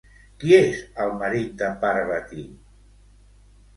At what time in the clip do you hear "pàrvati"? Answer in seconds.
1.85-2.47